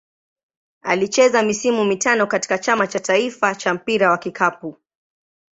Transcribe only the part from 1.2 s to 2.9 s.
misimu mitano katika Chama